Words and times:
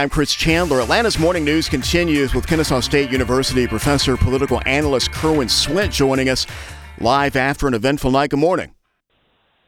I'm 0.00 0.08
Chris 0.08 0.34
Chandler. 0.34 0.80
Atlanta's 0.80 1.18
morning 1.18 1.44
news 1.44 1.68
continues 1.68 2.32
with 2.32 2.46
Kennesaw 2.46 2.80
State 2.80 3.10
University 3.10 3.66
professor, 3.66 4.16
political 4.16 4.62
analyst 4.64 5.12
Kerwin 5.12 5.46
Swint 5.46 5.92
joining 5.92 6.30
us 6.30 6.46
live 7.00 7.36
after 7.36 7.68
an 7.68 7.74
eventful 7.74 8.10
night. 8.10 8.30
Good 8.30 8.38
morning. 8.38 8.74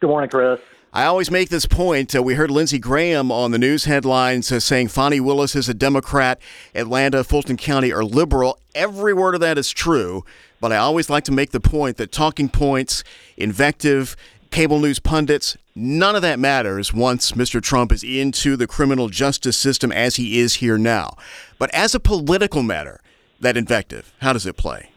Good 0.00 0.06
morning, 0.06 0.30
Chris. 0.30 0.58
I 0.90 1.04
always 1.04 1.30
make 1.30 1.50
this 1.50 1.66
point. 1.66 2.16
Uh, 2.16 2.22
we 2.22 2.32
heard 2.32 2.50
Lindsey 2.50 2.78
Graham 2.78 3.30
on 3.30 3.50
the 3.50 3.58
news 3.58 3.84
headlines 3.84 4.50
uh, 4.50 4.58
saying 4.58 4.88
Fani 4.88 5.20
Willis 5.20 5.54
is 5.54 5.68
a 5.68 5.74
Democrat, 5.74 6.40
Atlanta, 6.74 7.24
Fulton 7.24 7.58
County 7.58 7.92
are 7.92 8.02
liberal. 8.02 8.58
Every 8.74 9.12
word 9.12 9.34
of 9.34 9.42
that 9.42 9.58
is 9.58 9.70
true, 9.70 10.24
but 10.62 10.72
I 10.72 10.78
always 10.78 11.10
like 11.10 11.24
to 11.24 11.32
make 11.32 11.50
the 11.50 11.60
point 11.60 11.98
that 11.98 12.10
talking 12.10 12.48
points, 12.48 13.04
invective, 13.36 14.16
cable 14.52 14.78
news 14.78 15.00
pundits, 15.00 15.56
none 15.74 16.14
of 16.14 16.22
that 16.22 16.38
matters 16.38 16.92
once 16.92 17.32
Mr. 17.32 17.60
Trump 17.60 17.90
is 17.90 18.04
into 18.04 18.56
the 18.56 18.66
criminal 18.66 19.08
justice 19.08 19.56
system 19.56 19.90
as 19.90 20.16
he 20.16 20.38
is 20.38 20.54
here 20.54 20.78
now. 20.78 21.16
But 21.58 21.74
as 21.74 21.94
a 21.94 22.00
political 22.00 22.62
matter, 22.62 23.00
that 23.40 23.56
invective, 23.56 24.12
how 24.20 24.32
does 24.32 24.46
it 24.46 24.56
play? 24.56 24.90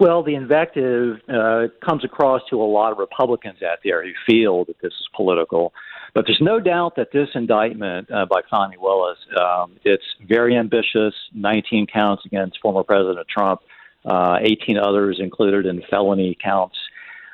Well, 0.00 0.22
the 0.22 0.34
invective 0.34 1.20
uh, 1.28 1.68
comes 1.84 2.04
across 2.04 2.42
to 2.50 2.60
a 2.60 2.64
lot 2.64 2.92
of 2.92 2.98
Republicans 2.98 3.62
out 3.62 3.78
there 3.82 4.04
who 4.04 4.12
feel 4.26 4.64
that 4.66 4.76
this 4.80 4.92
is 4.92 5.08
political. 5.16 5.72
But 6.14 6.24
there's 6.26 6.40
no 6.40 6.60
doubt 6.60 6.96
that 6.96 7.08
this 7.12 7.28
indictment 7.34 8.10
uh, 8.10 8.26
by 8.26 8.42
Fani 8.48 8.76
Willis, 8.76 9.18
um, 9.40 9.76
it's 9.84 10.04
very 10.26 10.56
ambitious. 10.56 11.14
19 11.34 11.86
counts 11.86 12.24
against 12.26 12.58
former 12.60 12.84
President 12.84 13.26
Trump, 13.28 13.60
uh, 14.04 14.38
18 14.40 14.78
others 14.78 15.18
included 15.20 15.66
in 15.66 15.82
felony 15.90 16.36
counts. 16.42 16.76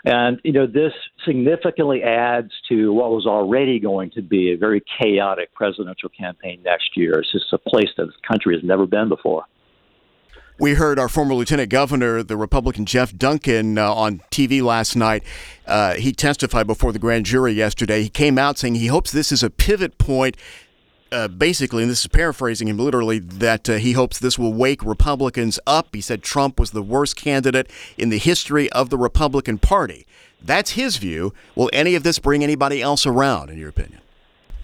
And, 0.04 0.38
you 0.44 0.52
know, 0.52 0.66
this 0.66 0.92
significantly 1.24 2.02
adds 2.02 2.50
to 2.68 2.92
what 2.92 3.10
was 3.10 3.26
already 3.26 3.80
going 3.80 4.10
to 4.10 4.22
be 4.22 4.52
a 4.52 4.56
very 4.56 4.82
chaotic 5.00 5.54
presidential 5.54 6.10
campaign 6.10 6.60
next 6.62 6.94
year. 6.94 7.20
It's 7.20 7.32
just 7.32 7.52
a 7.52 7.58
place 7.58 7.88
that 7.96 8.06
this 8.06 8.14
country 8.28 8.54
has 8.54 8.62
never 8.62 8.86
been 8.86 9.08
before. 9.08 9.44
We 10.60 10.74
heard 10.74 11.00
our 11.00 11.08
former 11.08 11.34
lieutenant 11.34 11.70
governor, 11.70 12.22
the 12.22 12.36
Republican 12.36 12.86
Jeff 12.86 13.16
Duncan, 13.16 13.76
uh, 13.76 13.92
on 13.92 14.20
TV 14.30 14.62
last 14.62 14.94
night. 14.94 15.24
Uh, 15.66 15.94
he 15.94 16.12
testified 16.12 16.68
before 16.68 16.92
the 16.92 17.00
grand 17.00 17.26
jury 17.26 17.52
yesterday. 17.52 18.02
He 18.02 18.08
came 18.08 18.38
out 18.38 18.58
saying 18.58 18.76
he 18.76 18.86
hopes 18.86 19.10
this 19.10 19.32
is 19.32 19.42
a 19.42 19.50
pivot 19.50 19.98
point 19.98 20.36
uh, 21.12 21.28
basically, 21.28 21.82
and 21.82 21.90
this 21.90 22.00
is 22.00 22.06
paraphrasing 22.08 22.68
him 22.68 22.78
literally, 22.78 23.18
that 23.18 23.68
uh, 23.68 23.74
he 23.74 23.92
hopes 23.92 24.18
this 24.18 24.38
will 24.38 24.52
wake 24.52 24.84
Republicans 24.84 25.58
up. 25.66 25.94
He 25.94 26.00
said 26.00 26.22
Trump 26.22 26.58
was 26.58 26.72
the 26.72 26.82
worst 26.82 27.16
candidate 27.16 27.70
in 27.96 28.08
the 28.08 28.18
history 28.18 28.70
of 28.72 28.90
the 28.90 28.98
Republican 28.98 29.58
Party. 29.58 30.06
That's 30.42 30.72
his 30.72 30.96
view. 30.96 31.32
Will 31.54 31.70
any 31.72 31.94
of 31.94 32.02
this 32.02 32.18
bring 32.18 32.42
anybody 32.42 32.82
else 32.82 33.06
around, 33.06 33.50
in 33.50 33.58
your 33.58 33.68
opinion? 33.68 34.00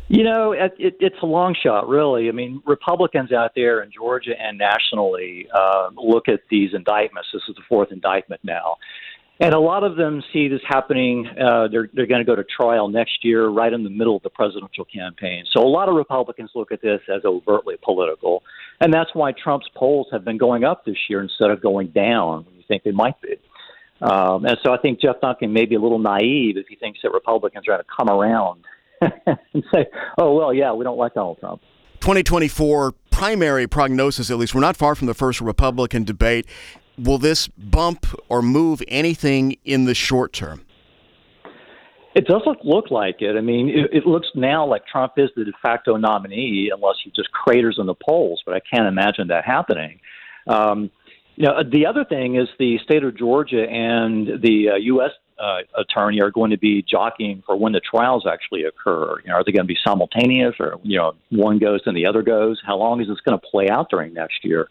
You 0.08 0.24
know, 0.24 0.50
it, 0.52 0.74
it, 0.77 0.96
it's 0.98 1.22
a 1.22 1.27
long 1.27 1.55
shot, 1.55 1.88
really. 1.88 2.28
I 2.28 2.33
mean, 2.33 2.61
Republicans 2.66 3.30
out 3.30 3.52
there 3.55 3.80
in 3.80 3.92
Georgia 3.92 4.33
and 4.38 4.58
nationally 4.58 5.46
uh, 5.55 5.91
look 5.94 6.28
at 6.28 6.41
these 6.50 6.74
indictments. 6.74 7.28
This 7.33 7.42
is 7.48 7.55
the 7.55 7.62
fourth 7.68 7.92
indictment 7.92 8.41
now 8.42 8.77
and 9.41 9.55
a 9.55 9.58
lot 9.58 9.84
of 9.84 9.96
them 9.96 10.22
see 10.33 10.48
this 10.48 10.60
happening. 10.69 11.27
Uh, 11.27 11.69
they're 11.69 11.88
they're 11.94 12.06
going 12.06 12.20
to 12.20 12.27
go 12.27 12.36
to 12.36 12.44
trial 12.44 12.88
next 12.88 13.24
year, 13.24 13.48
right 13.48 13.72
in 13.72 13.83
the 13.83 13.91
middle 13.91 14.16
of 14.16 14.22
the 14.22 14.30
presidential 14.30 14.84
campaign. 14.84 15.44
So 15.52 15.62
a 15.62 15.69
lot 15.69 15.88
of 15.88 15.94
Republicans 15.94 16.50
look 16.55 16.70
at 16.72 16.83
this 16.83 17.00
as 17.08 17.24
overtly 17.24 17.77
political, 17.83 18.42
and 18.80 18.92
that's 18.92 19.11
why 19.14 19.33
Trump's 19.33 19.68
polls 19.74 20.08
have 20.12 20.24
been 20.24 20.38
going 20.38 20.64
up 20.64 20.84
this 20.84 20.98
year 21.08 21.22
instead 21.22 21.50
of 21.50 21.62
going 21.62 21.88
down. 21.88 22.44
When 22.44 22.55
you 22.55 22.62
think 22.68 22.83
they 22.83 22.92
might 22.92 23.20
be. 23.22 23.36
Um, 24.02 24.46
and 24.46 24.56
so 24.62 24.72
I 24.72 24.78
think 24.78 25.00
Jeff 25.00 25.20
Duncan 25.20 25.52
may 25.52 25.66
be 25.66 25.74
a 25.74 25.80
little 25.80 25.98
naive 25.98 26.56
if 26.56 26.66
he 26.68 26.77
thinks 26.77 27.00
that 27.02 27.12
Republicans 27.12 27.66
are 27.68 27.72
going 27.72 27.83
to 27.83 27.86
come 27.98 28.08
around 28.08 28.64
and 29.02 29.64
say, 29.74 29.86
"Oh 30.18 30.34
well, 30.34 30.52
yeah, 30.52 30.72
we 30.72 30.84
don't 30.84 30.98
like 30.98 31.14
Donald 31.14 31.38
Trump." 31.41 31.62
2024 32.00 32.94
primary 33.11 33.66
prognosis, 33.66 34.30
at 34.30 34.38
least, 34.38 34.55
we're 34.55 34.62
not 34.62 34.74
far 34.77 34.94
from 34.94 35.06
the 35.06 35.12
first 35.12 35.42
Republican 35.42 36.05
debate 36.05 36.46
will 36.98 37.19
this 37.19 37.48
bump 37.48 38.06
or 38.28 38.42
move 38.42 38.83
anything 38.88 39.56
in 39.64 39.84
the 39.84 39.94
short 39.94 40.33
term? 40.33 40.64
It 42.14 42.27
doesn't 42.27 42.64
look 42.64 42.90
like 42.90 43.23
it. 43.23 43.36
I 43.36 43.40
mean, 43.40 43.68
it, 43.68 43.98
it, 43.98 44.06
looks 44.06 44.27
now 44.34 44.67
like 44.67 44.84
Trump 44.86 45.12
is 45.17 45.30
the 45.36 45.45
de 45.45 45.52
facto 45.62 45.96
nominee 45.96 46.70
unless 46.74 46.96
he 47.05 47.12
just 47.14 47.30
craters 47.30 47.77
in 47.78 47.86
the 47.86 47.95
polls, 47.95 48.42
but 48.45 48.55
I 48.55 48.61
can't 48.61 48.89
imagine 48.89 49.28
that 49.28 49.45
happening. 49.45 50.01
Um, 50.48 50.90
you 51.36 51.46
know, 51.46 51.62
the 51.62 51.86
other 51.86 52.05
thing 52.05 52.36
is 52.36 52.48
the 52.58 52.78
state 52.83 53.05
of 53.05 53.17
Georgia 53.17 53.64
and 53.64 54.42
the 54.42 54.70
uh, 54.70 54.77
U.S. 54.77 55.12
Uh, 55.39 55.61
attorney 55.78 56.20
are 56.20 56.33
going 56.33 56.51
to 56.51 56.58
be 56.58 56.83
jockeying 56.83 57.42
for 57.46 57.57
when 57.57 57.72
the 57.72 57.80
trials 57.80 58.27
actually 58.30 58.64
occur. 58.64 59.20
You 59.24 59.30
know, 59.30 59.36
are 59.36 59.45
they 59.45 59.52
going 59.52 59.67
to 59.67 59.72
be 59.72 59.78
simultaneous, 59.86 60.57
or 60.58 60.80
you 60.83 60.98
know, 60.98 61.14
one 61.30 61.58
goes 61.58 61.80
and 61.86 61.96
the 61.96 62.07
other 62.07 62.22
goes? 62.22 62.61
How 62.67 62.77
long 62.77 63.01
is 63.01 63.08
this 63.08 63.20
going 63.20 63.39
to 63.39 63.46
play 63.46 63.68
out 63.70 63.89
during 63.89 64.12
next 64.12 64.45
year? 64.45 64.68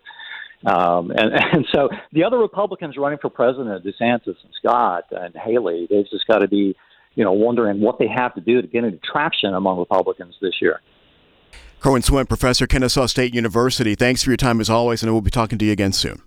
Um, 0.66 1.12
and, 1.12 1.34
and 1.54 1.66
so 1.74 1.90
the 2.12 2.24
other 2.24 2.38
Republicans 2.38 2.98
running 2.98 3.20
for 3.20 3.30
president, 3.30 3.84
DeSantis 3.86 4.26
and 4.26 4.54
Scott 4.58 5.06
and 5.12 5.36
Haley, 5.36 5.88
they've 5.90 6.10
just 6.10 6.28
got 6.28 6.40
to 6.40 6.48
be, 6.48 6.76
you 7.16 7.24
know, 7.24 7.32
wondering 7.32 7.82
what 7.82 8.00
they 8.00 8.08
have 8.08 8.34
to 8.36 8.42
do 8.42 8.62
to 8.62 8.68
get 8.68 8.84
into 8.84 9.00
traction 9.00 9.54
among 9.54 9.80
Republicans 9.80 10.36
this 10.42 10.62
year. 10.62 10.82
Kerwin 11.80 12.02
Swint, 12.02 12.28
professor, 12.28 12.68
Kennesaw 12.68 13.06
State 13.06 13.34
University. 13.34 13.96
Thanks 13.96 14.22
for 14.22 14.32
your 14.32 14.38
time 14.38 14.60
as 14.60 14.70
always, 14.70 15.02
and 15.02 15.12
we'll 15.14 15.22
be 15.22 15.32
talking 15.32 15.58
to 15.60 15.66
you 15.66 15.72
again 15.72 15.94
soon. 15.94 16.18